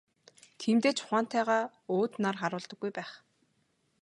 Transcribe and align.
Тиймдээ 0.59 0.93
ч 0.97 0.99
ухаантайгаа 1.03 1.63
өөд 1.95 2.13
нар 2.23 2.35
харуулдаггүй 2.39 2.91
байх. 2.97 3.11